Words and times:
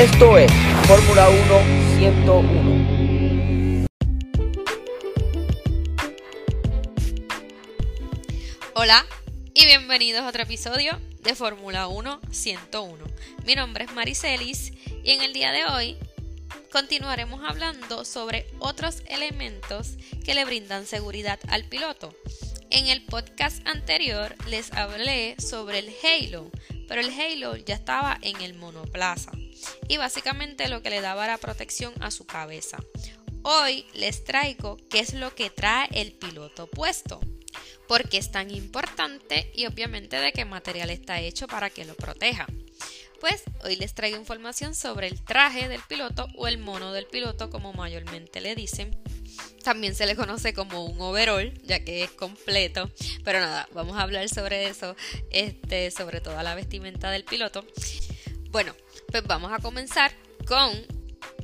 Esto 0.00 0.38
es 0.38 0.50
Fórmula 0.86 1.28
1 1.28 1.98
101. 1.98 3.86
Hola 8.72 9.04
y 9.52 9.66
bienvenidos 9.66 10.22
a 10.22 10.28
otro 10.28 10.44
episodio 10.44 10.98
de 11.22 11.34
Fórmula 11.34 11.88
1 11.88 12.18
101. 12.30 13.04
Mi 13.44 13.54
nombre 13.54 13.84
es 13.84 13.92
Maricelis 13.92 14.72
y 15.04 15.10
en 15.10 15.20
el 15.20 15.34
día 15.34 15.52
de 15.52 15.66
hoy 15.66 15.98
continuaremos 16.72 17.42
hablando 17.46 18.06
sobre 18.06 18.46
otros 18.58 19.02
elementos 19.06 19.98
que 20.24 20.32
le 20.32 20.46
brindan 20.46 20.86
seguridad 20.86 21.38
al 21.48 21.64
piloto. 21.64 22.14
En 22.70 22.86
el 22.86 23.04
podcast 23.04 23.66
anterior 23.68 24.34
les 24.48 24.72
hablé 24.72 25.36
sobre 25.38 25.80
el 25.80 25.92
halo, 26.02 26.50
pero 26.90 27.02
el 27.02 27.12
halo 27.20 27.54
ya 27.54 27.76
estaba 27.76 28.18
en 28.20 28.40
el 28.40 28.54
monoplaza 28.54 29.30
y 29.86 29.96
básicamente 29.96 30.68
lo 30.68 30.82
que 30.82 30.90
le 30.90 31.00
daba 31.00 31.24
era 31.24 31.38
protección 31.38 31.94
a 32.00 32.10
su 32.10 32.26
cabeza. 32.26 32.78
Hoy 33.42 33.86
les 33.94 34.24
traigo 34.24 34.76
qué 34.90 34.98
es 34.98 35.14
lo 35.14 35.32
que 35.36 35.50
trae 35.50 35.88
el 35.92 36.10
piloto 36.10 36.66
puesto, 36.66 37.20
por 37.86 38.08
qué 38.08 38.18
es 38.18 38.32
tan 38.32 38.50
importante 38.50 39.52
y 39.54 39.66
obviamente 39.66 40.16
de 40.16 40.32
qué 40.32 40.44
material 40.44 40.90
está 40.90 41.20
hecho 41.20 41.46
para 41.46 41.70
que 41.70 41.84
lo 41.84 41.94
proteja. 41.94 42.48
Pues 43.20 43.44
hoy 43.62 43.76
les 43.76 43.94
traigo 43.94 44.16
información 44.16 44.74
sobre 44.74 45.06
el 45.06 45.22
traje 45.22 45.68
del 45.68 45.82
piloto 45.82 46.26
o 46.34 46.48
el 46.48 46.58
mono 46.58 46.92
del 46.92 47.06
piloto 47.06 47.50
como 47.50 47.72
mayormente 47.72 48.40
le 48.40 48.56
dicen 48.56 49.00
también 49.62 49.94
se 49.94 50.06
le 50.06 50.16
conoce 50.16 50.54
como 50.54 50.84
un 50.84 51.00
overall, 51.00 51.52
ya 51.62 51.84
que 51.84 52.04
es 52.04 52.10
completo. 52.10 52.90
Pero 53.24 53.40
nada, 53.40 53.68
vamos 53.72 53.96
a 53.96 54.02
hablar 54.02 54.28
sobre 54.28 54.68
eso, 54.68 54.96
este, 55.30 55.90
sobre 55.90 56.20
toda 56.20 56.42
la 56.42 56.54
vestimenta 56.54 57.10
del 57.10 57.24
piloto. 57.24 57.64
Bueno, 58.50 58.74
pues 59.10 59.22
vamos 59.24 59.52
a 59.52 59.58
comenzar 59.58 60.12
con 60.46 60.70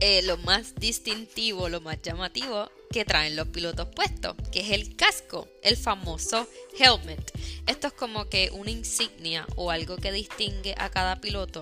eh, 0.00 0.22
lo 0.22 0.36
más 0.38 0.74
distintivo, 0.74 1.68
lo 1.68 1.80
más 1.80 2.00
llamativo 2.02 2.70
que 2.90 3.04
traen 3.04 3.36
los 3.36 3.48
pilotos 3.48 3.88
puestos, 3.94 4.36
que 4.52 4.60
es 4.60 4.70
el 4.70 4.96
casco, 4.96 5.48
el 5.62 5.76
famoso 5.76 6.48
helmet. 6.78 7.32
Esto 7.66 7.88
es 7.88 7.92
como 7.92 8.28
que 8.28 8.50
una 8.52 8.70
insignia 8.70 9.46
o 9.56 9.70
algo 9.70 9.96
que 9.96 10.12
distingue 10.12 10.74
a 10.78 10.90
cada 10.90 11.20
piloto, 11.20 11.60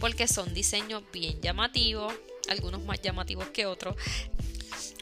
porque 0.00 0.28
son 0.28 0.54
diseños 0.54 1.02
bien 1.12 1.40
llamativos, 1.40 2.12
algunos 2.48 2.82
más 2.82 3.00
llamativos 3.00 3.48
que 3.48 3.66
otros. 3.66 3.96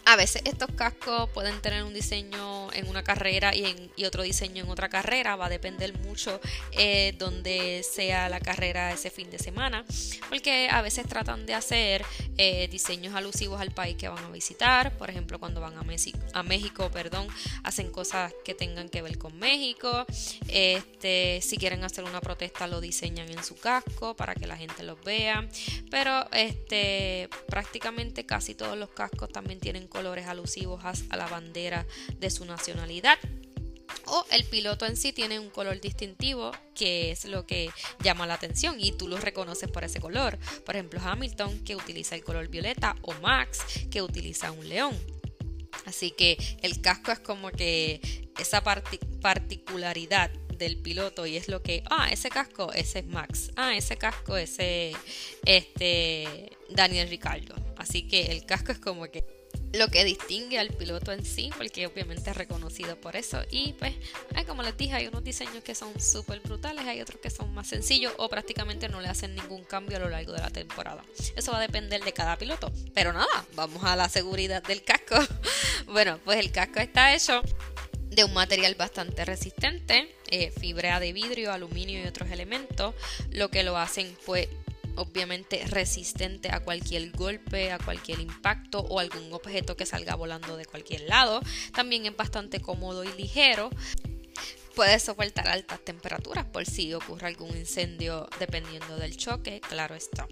A 0.04 0.16
veces 0.16 0.42
estos 0.44 0.70
cascos 0.72 1.28
pueden 1.30 1.60
tener 1.60 1.84
un 1.84 1.94
diseño 1.94 2.72
en 2.72 2.88
una 2.88 3.02
carrera 3.02 3.54
y, 3.54 4.04
otro 4.04 4.22
diseño 4.22 4.64
en 4.64 4.70
otra 4.70 4.88
carrera. 4.88 5.36
Va 5.36 5.46
a 5.46 5.48
depender 5.48 5.96
mucho 6.00 6.40
eh, 6.72 7.14
donde 7.18 7.84
sea 7.84 8.28
la 8.28 8.40
carrera 8.40 8.92
ese 8.92 9.10
fin 9.10 9.30
de 9.30 9.38
semana. 9.38 9.84
Porque 10.28 10.68
a 10.70 10.82
veces 10.82 11.06
tratan 11.06 11.46
de 11.46 11.54
hacer 11.54 12.04
eh, 12.38 12.66
diseños 12.68 13.14
alusivos 13.14 13.60
al 13.60 13.70
país 13.72 13.96
que 13.96 14.08
van 14.08 14.24
a 14.24 14.30
visitar. 14.30 14.96
Por 14.96 15.10
ejemplo, 15.10 15.38
cuando 15.38 15.60
van 15.60 15.76
a, 15.76 15.80
a 16.32 16.42
México, 16.42 16.90
perdón, 16.90 17.28
hacen 17.62 17.90
cosas 17.90 18.32
que 18.44 18.54
tengan 18.54 18.88
que 18.88 19.02
ver 19.02 19.18
con 19.18 19.38
México. 19.38 20.06
Este, 20.48 21.40
si 21.42 21.56
quieren 21.56 21.84
hacer 21.84 22.04
una 22.04 22.20
protesta, 22.20 22.66
lo 22.66 22.80
diseñan 22.80 23.28
en 23.30 23.44
su 23.44 23.56
casco 23.56 24.16
para 24.16 24.34
que 24.34 24.46
la 24.46 24.56
gente 24.56 24.82
los 24.82 25.00
vea. 25.04 25.48
Pero 25.90 26.28
este, 26.32 27.28
prácticamente 27.48 28.24
casi 28.26 28.54
todos 28.54 28.76
los 28.76 28.90
cascos 28.90 29.30
también 29.30 29.60
tienen 29.60 29.86
colores 30.00 30.26
alusivos 30.26 30.82
a 30.82 31.16
la 31.18 31.26
bandera 31.26 31.86
de 32.18 32.30
su 32.30 32.46
nacionalidad 32.46 33.18
o 34.06 34.24
el 34.30 34.44
piloto 34.44 34.86
en 34.86 34.96
sí 34.96 35.12
tiene 35.12 35.38
un 35.38 35.50
color 35.50 35.78
distintivo 35.78 36.52
que 36.74 37.10
es 37.10 37.26
lo 37.26 37.46
que 37.46 37.68
llama 38.02 38.26
la 38.26 38.32
atención 38.32 38.76
y 38.80 38.92
tú 38.92 39.08
lo 39.08 39.18
reconoces 39.18 39.70
por 39.70 39.84
ese 39.84 40.00
color. 40.00 40.38
Por 40.64 40.74
ejemplo, 40.74 41.00
Hamilton 41.04 41.62
que 41.64 41.76
utiliza 41.76 42.14
el 42.14 42.24
color 42.24 42.48
violeta 42.48 42.96
o 43.02 43.12
Max 43.20 43.60
que 43.90 44.00
utiliza 44.00 44.52
un 44.52 44.66
león. 44.66 44.98
Así 45.84 46.12
que 46.12 46.38
el 46.62 46.80
casco 46.80 47.12
es 47.12 47.18
como 47.20 47.50
que 47.50 48.00
esa 48.38 48.62
particularidad 48.62 50.30
del 50.56 50.78
piloto 50.78 51.26
y 51.26 51.36
es 51.36 51.48
lo 51.48 51.62
que, 51.62 51.82
ah, 51.90 52.08
ese 52.10 52.30
casco, 52.30 52.72
ese 52.72 53.00
es 53.00 53.06
Max, 53.06 53.50
ah, 53.56 53.76
ese 53.76 53.98
casco, 53.98 54.38
ese, 54.38 54.92
este, 55.44 56.56
Daniel 56.70 57.10
Ricardo. 57.10 57.54
Así 57.76 58.06
que 58.06 58.26
el 58.32 58.44
casco 58.44 58.72
es 58.72 58.78
como 58.78 59.06
que 59.06 59.39
lo 59.72 59.88
que 59.88 60.04
distingue 60.04 60.58
al 60.58 60.70
piloto 60.70 61.12
en 61.12 61.24
sí, 61.24 61.50
porque 61.56 61.86
obviamente 61.86 62.30
es 62.30 62.36
reconocido 62.36 62.96
por 62.96 63.16
eso. 63.16 63.42
Y 63.50 63.74
pues, 63.74 63.94
como 64.46 64.62
les 64.62 64.76
dije, 64.76 64.94
hay 64.94 65.06
unos 65.06 65.22
diseños 65.22 65.62
que 65.62 65.74
son 65.74 66.00
súper 66.00 66.40
brutales, 66.40 66.84
hay 66.86 67.00
otros 67.00 67.20
que 67.20 67.30
son 67.30 67.54
más 67.54 67.68
sencillos 67.68 68.12
o 68.16 68.28
prácticamente 68.28 68.88
no 68.88 69.00
le 69.00 69.08
hacen 69.08 69.34
ningún 69.34 69.64
cambio 69.64 69.98
a 69.98 70.00
lo 70.00 70.08
largo 70.08 70.32
de 70.32 70.40
la 70.40 70.50
temporada. 70.50 71.04
Eso 71.36 71.52
va 71.52 71.58
a 71.58 71.62
depender 71.62 72.02
de 72.02 72.12
cada 72.12 72.36
piloto. 72.36 72.72
Pero 72.94 73.12
nada, 73.12 73.46
vamos 73.54 73.84
a 73.84 73.96
la 73.96 74.08
seguridad 74.08 74.62
del 74.62 74.82
casco. 74.82 75.16
bueno, 75.86 76.18
pues 76.24 76.38
el 76.38 76.50
casco 76.50 76.80
está 76.80 77.14
hecho 77.14 77.42
de 78.10 78.24
un 78.24 78.32
material 78.32 78.74
bastante 78.74 79.24
resistente, 79.24 80.12
eh, 80.30 80.50
fibra 80.50 80.98
de 80.98 81.12
vidrio, 81.12 81.52
aluminio 81.52 82.02
y 82.02 82.06
otros 82.06 82.30
elementos, 82.30 82.94
lo 83.30 83.50
que 83.50 83.62
lo 83.62 83.76
hacen 83.76 84.16
pues 84.26 84.48
obviamente 84.96 85.64
resistente 85.66 86.50
a 86.50 86.60
cualquier 86.60 87.10
golpe, 87.12 87.72
a 87.72 87.78
cualquier 87.78 88.20
impacto 88.20 88.80
o 88.80 88.98
algún 88.98 89.32
objeto 89.32 89.76
que 89.76 89.86
salga 89.86 90.14
volando 90.14 90.56
de 90.56 90.64
cualquier 90.64 91.02
lado. 91.02 91.40
También 91.74 92.06
es 92.06 92.16
bastante 92.16 92.60
cómodo 92.60 93.04
y 93.04 93.12
ligero. 93.12 93.70
Puede 94.74 94.98
soportar 94.98 95.48
altas 95.48 95.80
temperaturas 95.84 96.44
por 96.46 96.64
si 96.64 96.94
ocurre 96.94 97.26
algún 97.26 97.56
incendio 97.56 98.28
dependiendo 98.38 98.96
del 98.96 99.16
choque, 99.16 99.60
claro 99.60 99.94
está. 99.94 100.26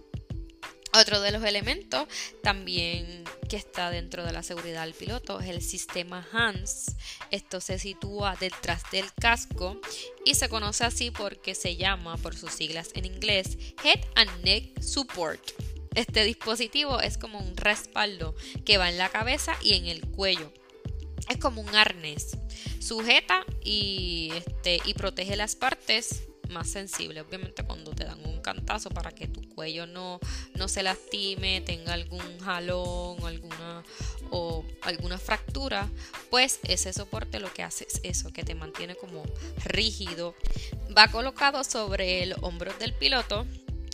Otro 0.98 1.20
de 1.20 1.30
los 1.30 1.44
elementos 1.44 2.08
también 2.42 3.22
que 3.48 3.56
está 3.56 3.88
dentro 3.88 4.24
de 4.24 4.32
la 4.32 4.42
seguridad 4.42 4.82
del 4.84 4.94
piloto 4.94 5.38
es 5.38 5.48
el 5.48 5.62
sistema 5.62 6.26
HANS. 6.32 6.96
Esto 7.30 7.60
se 7.60 7.78
sitúa 7.78 8.34
detrás 8.40 8.82
del 8.90 9.04
casco 9.14 9.80
y 10.24 10.34
se 10.34 10.48
conoce 10.48 10.82
así 10.82 11.12
porque 11.12 11.54
se 11.54 11.76
llama, 11.76 12.16
por 12.16 12.34
sus 12.34 12.50
siglas 12.50 12.90
en 12.94 13.04
inglés, 13.04 13.56
Head 13.84 14.00
and 14.16 14.42
Neck 14.42 14.80
Support. 14.82 15.40
Este 15.94 16.24
dispositivo 16.24 17.00
es 17.00 17.16
como 17.16 17.38
un 17.38 17.56
respaldo 17.56 18.34
que 18.64 18.76
va 18.76 18.88
en 18.88 18.98
la 18.98 19.08
cabeza 19.08 19.56
y 19.62 19.74
en 19.74 19.86
el 19.86 20.00
cuello. 20.00 20.52
Es 21.28 21.36
como 21.36 21.60
un 21.60 21.76
arnés. 21.76 22.36
Sujeta 22.80 23.46
y, 23.62 24.32
este, 24.34 24.80
y 24.84 24.94
protege 24.94 25.36
las 25.36 25.54
partes 25.54 26.24
más 26.48 26.68
sensible. 26.68 27.20
Obviamente 27.20 27.62
cuando 27.62 27.92
te 27.92 28.04
dan 28.04 28.18
un 28.24 28.27
cantazo 28.48 28.88
para 28.88 29.12
que 29.12 29.26
tu 29.26 29.46
cuello 29.50 29.86
no, 29.86 30.20
no 30.54 30.68
se 30.68 30.82
lastime, 30.82 31.60
tenga 31.60 31.92
algún 31.92 32.40
jalón 32.40 33.18
alguna, 33.26 33.82
o 34.30 34.64
alguna 34.80 35.18
fractura, 35.18 35.86
pues 36.30 36.60
ese 36.62 36.94
soporte 36.94 37.40
lo 37.40 37.52
que 37.52 37.62
hace 37.62 37.86
es 37.86 38.00
eso, 38.04 38.32
que 38.32 38.44
te 38.44 38.54
mantiene 38.54 38.94
como 38.94 39.22
rígido. 39.64 40.34
Va 40.96 41.08
colocado 41.08 41.62
sobre 41.62 42.22
el 42.22 42.36
hombro 42.40 42.72
del 42.78 42.94
piloto. 42.94 43.46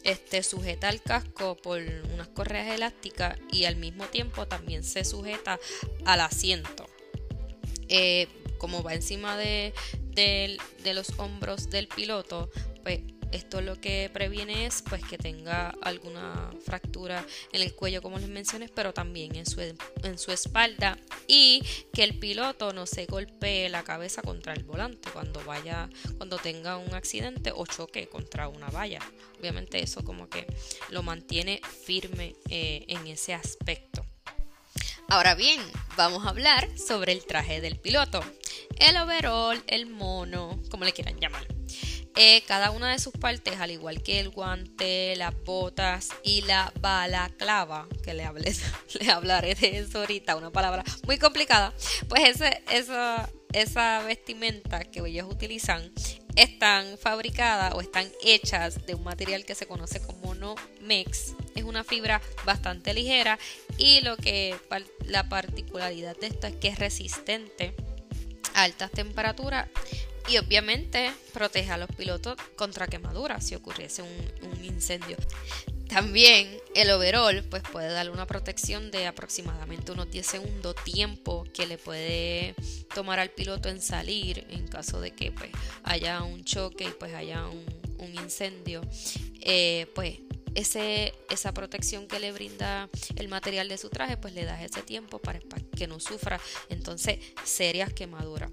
Este 0.04 0.44
sujeta 0.44 0.88
el 0.88 1.02
casco 1.02 1.56
por 1.56 1.80
unas 2.12 2.28
correas 2.28 2.68
elásticas 2.72 3.36
y 3.50 3.64
al 3.64 3.74
mismo 3.74 4.04
tiempo 4.04 4.46
también 4.46 4.84
se 4.84 5.04
sujeta 5.04 5.58
al 6.04 6.20
asiento. 6.20 6.86
Eh, 7.88 8.28
como 8.58 8.82
va 8.84 8.94
encima 8.94 9.36
de, 9.36 9.74
de, 10.14 10.94
los 10.94 11.18
hombros 11.18 11.70
del 11.70 11.88
piloto, 11.88 12.50
pues 12.82 13.00
esto 13.34 13.60
lo 13.60 13.80
que 13.80 14.10
previene 14.12 14.66
es 14.66 14.82
pues 14.82 15.02
que 15.04 15.18
tenga 15.18 15.74
alguna 15.82 16.50
fractura 16.64 17.24
en 17.52 17.62
el 17.62 17.74
cuello 17.74 18.00
como 18.00 18.18
les 18.18 18.28
mencioné 18.28 18.68
pero 18.68 18.92
también 18.92 19.34
en 19.36 19.46
su, 19.46 19.60
en 19.60 20.18
su 20.18 20.32
espalda 20.32 20.96
y 21.26 21.62
que 21.92 22.04
el 22.04 22.18
piloto 22.18 22.72
no 22.72 22.86
se 22.86 23.06
golpee 23.06 23.68
la 23.68 23.82
cabeza 23.82 24.22
contra 24.22 24.52
el 24.52 24.64
volante 24.64 25.10
cuando 25.10 25.42
vaya 25.44 25.88
cuando 26.16 26.38
tenga 26.38 26.76
un 26.76 26.94
accidente 26.94 27.52
o 27.54 27.66
choque 27.66 28.08
contra 28.08 28.48
una 28.48 28.68
valla. 28.68 29.00
Obviamente 29.38 29.82
eso 29.82 30.04
como 30.04 30.28
que 30.28 30.46
lo 30.90 31.02
mantiene 31.02 31.60
firme 31.84 32.34
eh, 32.48 32.84
en 32.88 33.06
ese 33.06 33.34
aspecto. 33.34 34.04
Ahora 35.08 35.34
bien 35.34 35.60
vamos 35.96 36.24
a 36.24 36.30
hablar 36.30 36.68
sobre 36.78 37.12
el 37.12 37.24
traje 37.24 37.60
del 37.60 37.78
piloto. 37.78 38.24
El 38.78 38.96
overall, 38.96 39.62
el 39.66 39.86
mono, 39.86 40.60
como 40.70 40.84
le 40.84 40.92
quieran 40.92 41.18
llamar. 41.20 41.53
Eh, 42.16 42.42
cada 42.46 42.70
una 42.70 42.92
de 42.92 42.98
sus 43.00 43.12
partes, 43.12 43.58
al 43.58 43.72
igual 43.72 44.02
que 44.02 44.20
el 44.20 44.28
guante, 44.28 45.16
las 45.16 45.34
botas 45.44 46.10
y 46.22 46.42
la 46.42 46.72
balaclava, 46.80 47.88
que 48.04 48.14
le, 48.14 48.24
hablé, 48.24 48.54
le 49.00 49.10
hablaré 49.10 49.56
de 49.56 49.78
eso 49.78 49.98
ahorita, 49.98 50.36
una 50.36 50.50
palabra 50.50 50.84
muy 51.06 51.18
complicada, 51.18 51.74
pues 52.08 52.22
ese, 52.28 52.62
esa, 52.70 53.28
esa 53.52 54.02
vestimenta 54.04 54.84
que 54.84 55.00
ellos 55.00 55.26
utilizan 55.28 55.92
están 56.36 56.98
fabricadas 56.98 57.74
o 57.74 57.80
están 57.80 58.08
hechas 58.22 58.86
de 58.86 58.94
un 58.94 59.04
material 59.04 59.44
que 59.44 59.54
se 59.54 59.66
conoce 59.66 60.00
como 60.00 60.34
no 60.34 60.54
mex. 60.80 61.34
Es 61.54 61.64
una 61.64 61.84
fibra 61.84 62.20
bastante 62.44 62.92
ligera 62.94 63.38
y 63.78 64.00
lo 64.00 64.16
que 64.16 64.56
la 65.06 65.28
particularidad 65.28 66.16
de 66.16 66.28
esto 66.28 66.46
es 66.46 66.56
que 66.56 66.68
es 66.68 66.78
resistente 66.78 67.74
altas 68.54 68.90
temperaturas 68.92 69.68
y 70.28 70.38
obviamente 70.38 71.12
protege 71.32 71.70
a 71.70 71.78
los 71.78 71.88
pilotos 71.88 72.36
contra 72.56 72.86
quemaduras 72.86 73.46
si 73.46 73.54
ocurriese 73.54 74.02
un, 74.02 74.64
incendio. 74.64 75.16
También 75.88 76.56
el 76.74 76.90
overall 76.90 77.44
pues 77.44 77.62
puede 77.70 77.92
darle 77.92 78.10
una 78.10 78.26
protección 78.26 78.90
de 78.90 79.06
aproximadamente 79.06 79.92
unos 79.92 80.10
10 80.10 80.26
segundos 80.26 80.74
tiempo 80.82 81.44
que 81.52 81.66
le 81.66 81.78
puede 81.78 82.54
tomar 82.94 83.20
al 83.20 83.30
piloto 83.30 83.68
en 83.68 83.80
salir 83.80 84.46
en 84.50 84.66
caso 84.66 85.00
de 85.00 85.12
que 85.12 85.30
pues 85.30 85.50
haya 85.84 86.22
un 86.22 86.42
choque 86.44 86.84
y 86.84 86.90
pues 86.98 87.14
haya 87.14 87.46
un, 87.46 87.64
incendio 88.14 88.82
eh, 89.40 89.86
pues 89.94 90.18
ese, 90.54 91.14
esa 91.30 91.54
protección 91.54 92.06
que 92.06 92.20
le 92.20 92.32
brinda 92.32 92.90
el 93.16 93.28
material 93.28 93.66
de 93.68 93.78
su 93.78 93.88
traje 93.88 94.18
pues 94.18 94.34
le 94.34 94.44
da 94.44 94.62
ese 94.62 94.82
tiempo 94.82 95.20
para, 95.20 95.40
que 95.74 95.86
no 95.86 96.00
sufra 96.00 96.38
entonces 96.68 97.18
serias 97.44 97.94
quemaduras 97.94 98.50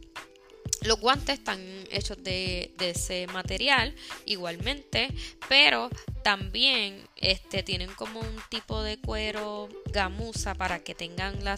los 0.81 1.00
guantes 1.00 1.39
están 1.39 1.60
hechos 1.92 2.24
de, 2.24 2.74
ese 2.80 3.28
material 3.28 3.94
igualmente, 4.25 5.13
pero 5.48 5.89
también 6.24 7.07
este, 7.18 7.63
tienen 7.63 7.92
como 7.94 8.19
un 8.19 8.39
tipo 8.50 8.81
de 8.81 9.00
cuero 9.00 9.69
gamuza 9.92 10.56
para 10.56 10.80
que 10.80 10.95
tengan 10.95 11.44
la, 11.44 11.57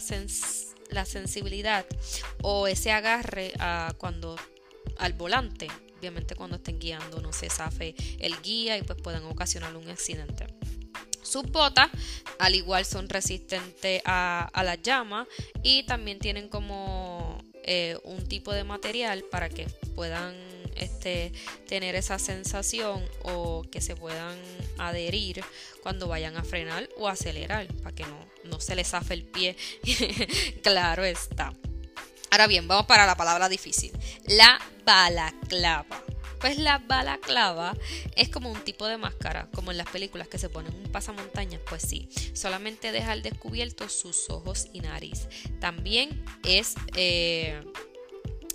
sensibilidad 1.04 1.86
o 2.42 2.66
ese 2.66 2.92
agarre 2.92 3.52
a 3.58 3.94
cuando 3.96 4.36
al 4.98 5.14
volante. 5.14 5.68
Obviamente 5.98 6.34
cuando 6.34 6.56
estén 6.56 6.78
guiando 6.78 7.22
no 7.22 7.32
se 7.32 7.48
zafe 7.48 7.94
el 8.18 8.38
guía 8.42 8.76
y 8.76 8.82
pues 8.82 9.00
pueden 9.00 9.24
ocasionar 9.24 9.74
un 9.74 9.88
accidente. 9.88 10.46
Sus 11.22 11.44
botas, 11.44 11.88
al 12.38 12.54
igual, 12.54 12.84
son 12.84 13.08
resistentes 13.08 14.02
a, 14.04 14.50
a 14.52 14.62
las 14.62 14.82
llamas 14.82 15.26
y 15.62 15.84
también 15.84 16.18
tienen 16.18 16.50
como 16.50 17.13
eh, 17.64 17.98
un 18.04 18.26
tipo 18.26 18.52
de 18.52 18.64
material 18.64 19.24
para 19.24 19.48
que 19.48 19.66
puedan 19.94 20.34
este, 20.76 21.32
tener 21.66 21.94
esa 21.94 22.18
sensación 22.18 23.04
o 23.22 23.62
que 23.70 23.80
se 23.80 23.96
puedan 23.96 24.38
adherir 24.78 25.42
cuando 25.82 26.08
vayan 26.08 26.36
a 26.36 26.44
frenar 26.44 26.88
o 26.96 27.08
acelerar 27.08 27.66
para 27.82 27.94
que 27.94 28.04
no, 28.04 28.18
no 28.44 28.60
se 28.60 28.76
les 28.76 28.88
zafe 28.88 29.14
el 29.14 29.24
pie. 29.24 29.56
claro 30.62 31.04
está. 31.04 31.54
Ahora 32.30 32.46
bien, 32.46 32.66
vamos 32.66 32.86
para 32.86 33.06
la 33.06 33.16
palabra 33.16 33.48
difícil. 33.48 33.92
La 34.26 34.60
balaclava. 34.84 36.02
Pues 36.44 36.58
la 36.58 36.76
balaclava 36.76 37.74
es 38.16 38.28
como 38.28 38.52
un 38.52 38.60
tipo 38.64 38.86
de 38.86 38.98
máscara, 38.98 39.48
como 39.54 39.70
en 39.70 39.78
las 39.78 39.88
películas 39.88 40.28
que 40.28 40.36
se 40.36 40.50
ponen 40.50 40.74
un 40.74 40.92
pasamontañas, 40.92 41.62
pues 41.66 41.80
sí, 41.80 42.06
solamente 42.34 42.92
deja 42.92 43.12
al 43.12 43.22
descubierto 43.22 43.88
sus 43.88 44.28
ojos 44.28 44.68
y 44.74 44.80
nariz. 44.80 45.26
También 45.58 46.22
es... 46.44 46.74
Eh, 46.96 47.64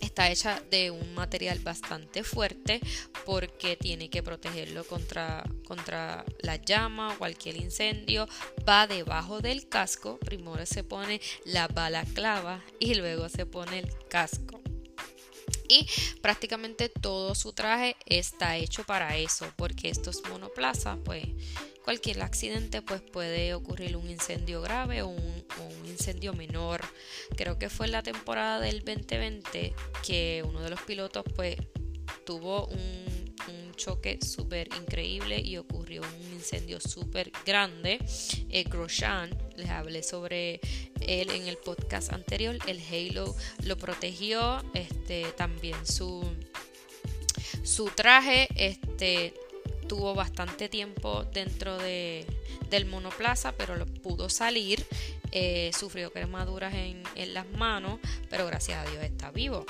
está 0.01 0.29
hecha 0.29 0.61
de 0.69 0.91
un 0.91 1.15
material 1.15 1.57
bastante 1.61 2.23
fuerte 2.23 2.79
porque 3.25 3.75
tiene 3.75 4.11
que 4.11 4.21
protegerlo 4.21 4.83
contra, 4.83 5.43
contra 5.67 6.25
la 6.41 6.57
llama 6.57 7.13
o 7.13 7.17
cualquier 7.17 7.55
incendio. 7.55 8.27
Va 8.67 8.85
debajo 8.85 9.41
del 9.41 9.67
casco. 9.67 10.19
Primero 10.19 10.63
se 10.67 10.83
pone 10.83 11.21
la 11.43 11.67
balaclava 11.67 12.63
y 12.79 12.93
luego 12.93 13.29
se 13.29 13.47
pone 13.47 13.79
el 13.79 13.89
casco 14.09 14.61
y 15.69 15.87
prácticamente 16.21 16.89
todo 16.89 17.35
su 17.35 17.53
traje 17.53 17.95
está 18.05 18.57
hecho 18.57 18.83
para 18.83 19.15
eso 19.17 19.45
porque 19.55 19.89
estos 19.89 20.21
monoplazas 20.29 20.97
pues 21.05 21.25
cualquier 21.85 22.21
accidente 22.21 22.81
pues 22.81 23.01
puede 23.01 23.53
ocurrir 23.53 23.95
un 23.95 24.09
incendio 24.09 24.61
grave 24.61 25.03
o 25.03 25.07
un, 25.07 25.29
incendio 25.85 26.33
menor 26.33 26.81
creo 27.35 27.59
que 27.59 27.69
fue 27.69 27.85
en 27.87 27.91
la 27.91 28.03
temporada 28.03 28.59
del 28.59 28.83
2020 28.85 29.73
que 30.05 30.43
uno 30.47 30.61
de 30.61 30.69
los 30.69 30.81
pilotos 30.81 31.25
pues 31.35 31.57
tuvo 32.25 32.67
un 32.67 33.09
choque 33.79 34.19
súper 34.21 34.67
increíble 34.77 35.39
y 35.39 35.57
ocurrió 35.57 36.01
un 36.01 36.33
incendio 36.33 36.79
súper 36.79 37.31
grande. 37.45 37.97
Eh, 38.49 38.65
Grosjean, 38.65 39.29
les 39.55 39.69
hablé 39.69 40.03
sobre 40.03 40.59
él 41.01 41.29
en 41.31 41.47
el 41.47 41.57
podcast 41.57 42.11
anterior, 42.13 42.57
el 42.67 42.81
Halo 42.81 43.35
lo 43.63 43.77
protegió, 43.77 44.63
este, 44.73 45.25
también 45.37 45.85
su, 45.85 46.23
su 47.63 47.85
traje 47.85 48.47
este, 48.55 49.33
tuvo 49.87 50.13
bastante 50.13 50.69
tiempo 50.69 51.25
dentro 51.33 51.77
de, 51.77 52.25
del 52.69 52.85
monoplaza, 52.85 53.53
pero 53.53 53.75
lo 53.75 53.85
pudo 53.85 54.29
salir. 54.29 54.85
Eh, 55.31 55.71
sufrió 55.77 56.11
quemaduras 56.11 56.73
en, 56.73 57.03
en 57.15 57.33
las 57.33 57.47
manos, 57.49 57.99
pero 58.29 58.45
gracias 58.47 58.85
a 58.85 58.89
Dios 58.89 59.03
está 59.03 59.31
vivo. 59.31 59.65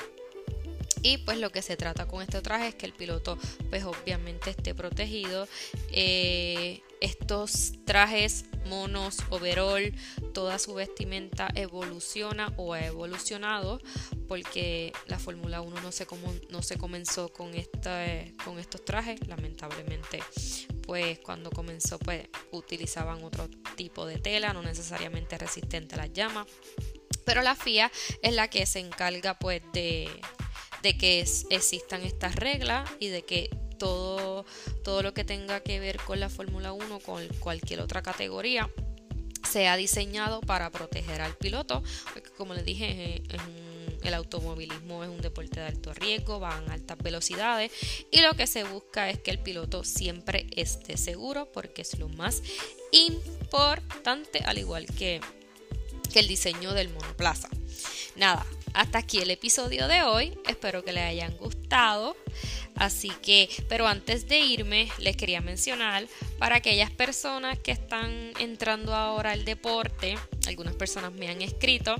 Y 1.02 1.18
pues 1.20 1.38
lo 1.38 1.52
que 1.52 1.62
se 1.62 1.78
trata 1.78 2.08
con 2.08 2.22
este 2.22 2.42
traje 2.42 2.70
es 2.70 2.76
que 2.76 2.86
el 2.86 2.94
piloto 2.94 3.38
pues 3.70 3.84
obviamente 3.84 4.50
esté 4.50 4.76
protegido. 4.76 5.48
Eh, 5.92 6.82
estos 7.02 7.74
trajes 7.86 8.46
monos, 8.66 9.18
overall, 9.30 9.94
toda 10.34 10.60
su 10.60 10.74
vestimenta 10.74 11.50
evoluciona 11.56 12.54
o 12.58 12.74
ha 12.74 12.86
evolucionado 12.86 13.82
porque 14.28 14.94
la 15.08 15.18
Fórmula 15.18 15.62
1 15.62 15.82
no 15.82 15.92
se, 16.62 16.78
comenzó 16.78 17.30
con, 17.34 17.54
estos 17.56 18.86
trajes, 18.86 19.28
lamentablemente 19.28 20.20
pues 20.84 21.20
cuando 21.20 21.50
comenzó 21.52 22.00
pues 22.00 22.28
utilizaban 22.52 23.24
otro 23.24 23.50
tipo 23.76 24.06
de 24.06 24.18
tela, 24.18 24.54
no 24.54 24.62
necesariamente 24.62 25.38
resistente 25.38 25.96
a 25.96 26.00
las 26.00 26.14
llamas, 26.14 26.48
pero 27.26 27.42
la 27.42 27.56
FIA 27.56 27.92
es 28.22 28.34
la 28.34 28.50
que 28.50 28.66
se 28.66 28.80
encarga 28.80 29.38
pues 29.38 29.62
de 29.74 30.08
que 30.84 31.26
existan 31.50 32.04
estas 32.04 32.36
reglas 32.36 32.90
y 33.00 33.08
de 33.08 33.24
que 33.24 33.50
todo, 33.80 34.46
todo 34.84 35.02
lo 35.02 35.14
que 35.16 35.24
tenga 35.24 35.62
que 35.62 35.80
ver 35.80 35.98
con 35.98 36.20
la 36.20 36.30
Fórmula 36.30 36.74
1, 36.74 37.00
con 37.00 37.28
cualquier 37.40 37.82
otra 37.82 38.04
categoría, 38.04 38.70
sea 39.50 39.76
diseñado 39.76 40.42
para 40.42 40.70
proteger 40.70 41.22
al 41.22 41.36
piloto, 41.36 41.82
porque 42.14 42.30
como 42.32 42.54
les 42.54 42.66
dije, 42.66 43.24
el 44.04 44.14
automovilismo 44.14 45.04
es 45.04 45.10
un 45.10 45.22
deporte 45.22 45.60
de 45.60 45.66
alto 45.66 45.94
riesgo, 45.94 46.40
van 46.40 46.70
a 46.70 46.74
altas 46.74 46.98
velocidades 47.00 47.72
y 48.12 48.22
lo 48.22 48.34
que 48.36 48.48
se 48.48 48.64
busca 48.64 49.10
es 49.10 49.20
que 49.20 49.32
el 49.32 49.40
piloto 49.40 49.84
siempre 49.84 50.48
esté 50.56 50.98
seguro 50.98 51.52
porque 51.52 51.82
es 51.82 51.98
lo 51.98 52.10
más 52.10 52.44
importante, 52.92 54.40
al 54.46 54.58
igual 54.58 54.86
que, 54.86 55.20
que 56.14 56.20
el 56.20 56.28
diseño 56.28 56.74
del 56.74 56.90
monoplaza. 56.90 57.50
Nada, 58.16 58.46
hasta 58.74 59.00
aquí 59.00 59.20
el 59.20 59.32
episodio 59.32 59.88
de 59.88 60.04
hoy. 60.04 60.38
Espero 60.48 60.84
que 60.84 60.94
les 60.94 61.04
hayan 61.04 61.36
gustado. 61.38 62.16
Así 62.80 63.10
que, 63.22 63.50
pero 63.68 63.88
antes 63.88 64.28
de 64.30 64.40
irme, 64.40 64.90
les 65.00 65.18
quería 65.18 65.42
mencionar 65.42 66.08
para 66.38 66.56
aquellas 66.56 66.90
personas 66.90 67.60
que 67.60 67.72
están 67.72 68.32
entrando 68.40 68.96
ahora 68.96 69.32
al 69.32 69.44
deporte, 69.44 70.18
algunas 70.48 70.76
personas 70.76 71.12
me 71.12 71.28
han 71.28 71.42
escrito 71.42 71.98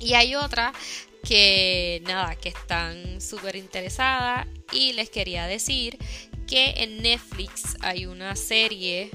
y 0.00 0.14
hay 0.14 0.34
otras 0.34 0.74
que 1.22 2.02
nada, 2.06 2.36
que 2.36 2.48
están 2.48 3.20
súper 3.20 3.54
interesadas 3.54 4.46
y 4.72 4.94
les 4.94 5.10
quería 5.10 5.46
decir 5.46 5.98
que 6.46 6.70
en 6.78 7.02
Netflix 7.02 7.76
hay 7.80 8.06
una 8.06 8.34
serie, 8.34 9.10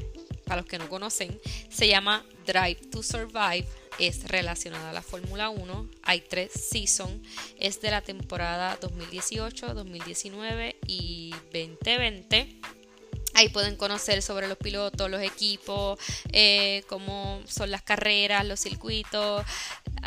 para 0.46 0.62
los 0.62 0.70
que 0.70 0.78
no 0.78 0.88
conocen, 0.90 1.42
se 1.70 1.88
llama 1.88 2.24
Drive 2.46 2.82
to 2.92 3.02
Survive 3.02 3.66
es 4.00 4.28
relacionada 4.28 4.90
a 4.90 4.94
la 4.94 5.02
Fórmula 5.02 5.50
1. 5.50 5.90
Hay 6.04 6.22
tres 6.22 6.52
seasons. 6.52 7.22
Es 7.60 7.82
de 7.82 7.92
la 7.92 8.02
temporada 8.02 8.78
2018, 8.82 9.74
2019 9.74 10.76
y 10.88 11.32
2020. 11.54 12.60
Ahí 13.34 13.50
pueden 13.50 13.76
conocer 13.76 14.24
sobre 14.24 14.48
los 14.48 14.58
pilotos, 14.58 15.12
los 15.12 15.22
equipos, 15.22 16.00
eh, 16.32 16.84
cómo 16.88 17.40
son 17.46 17.70
las 17.70 17.84
carreras, 17.84 18.44
los 18.46 18.60
circuitos, 18.60 19.46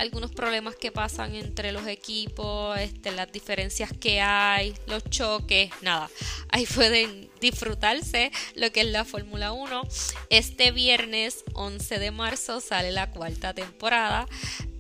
algunos 0.00 0.32
problemas 0.32 0.76
que 0.76 0.90
pasan 0.90 1.34
entre 1.34 1.72
los 1.72 1.86
equipos, 1.86 2.78
este, 2.78 3.10
las 3.10 3.30
diferencias 3.30 3.92
que 3.92 4.22
hay, 4.22 4.74
los 4.86 5.04
choques, 5.04 5.70
nada. 5.82 6.08
Ahí 6.48 6.66
pueden 6.66 7.30
disfrutarse 7.40 8.32
lo 8.54 8.72
que 8.72 8.80
es 8.80 8.86
la 8.86 9.04
Fórmula 9.04 9.52
1. 9.52 9.82
Este 10.30 10.72
viernes 10.72 11.44
11 11.52 11.98
de 11.98 12.10
marzo 12.12 12.60
sale 12.60 12.92
la 12.92 13.10
cuarta 13.10 13.52
temporada 13.52 14.26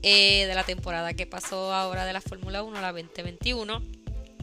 eh, 0.02 0.46
de 0.46 0.54
la 0.54 0.64
temporada 0.64 1.12
que 1.12 1.26
pasó 1.26 1.74
ahora 1.74 2.06
de 2.06 2.14
la 2.14 2.22
Fórmula 2.22 2.62
1, 2.62 2.80
la 2.80 2.92
2021 2.92 3.99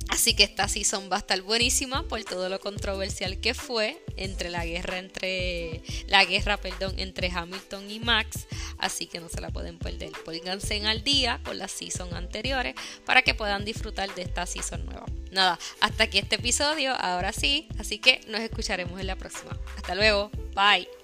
Así 0.10 0.36
que 0.36 0.44
esta 0.44 0.68
season 0.68 1.10
va 1.12 1.18
a 1.18 1.20
estar 1.20 1.42
buenísima 1.42 2.04
por 2.08 2.24
todo 2.24 2.50
lo 2.50 2.60
controversial 2.60 3.40
que 3.40 3.54
fue 3.54 4.02
entre 4.16 4.50
la 4.50 4.66
guerra 4.66 4.98
entre 4.98 5.82
la 6.08 6.26
guerra, 6.26 6.58
perdón, 6.58 6.96
entre 6.98 7.30
Hamilton 7.30 7.90
y 7.92 8.00
Max, 8.00 8.48
así 8.78 9.08
que 9.08 9.20
no 9.20 9.30
se 9.30 9.42
la 9.42 9.50
pueden 9.50 9.78
perder. 9.78 10.12
Pónganse 10.26 10.86
al 10.86 11.04
día 11.04 11.40
con 11.44 11.58
las 11.58 11.72
season 11.72 12.14
anteriores 12.14 12.76
para 13.06 13.22
que 13.22 13.34
puedan 13.34 13.66
disfrutar 13.66 14.14
de 14.16 14.24
esta 14.24 14.46
season 14.46 14.86
nueva. 14.86 15.06
Nada, 15.32 15.60
hasta 15.82 16.06
aquí 16.06 16.18
este 16.18 16.36
episodio, 16.36 16.94
ahora 16.94 17.34
sí, 17.34 17.68
así 17.78 18.00
que 18.00 18.22
nos 18.28 18.42
escucharemos 18.42 19.00
en 19.00 19.08
la 19.08 19.16
próxima. 19.16 19.58
Hasta 19.76 19.96
luego, 19.96 20.32
bye. 20.56 20.97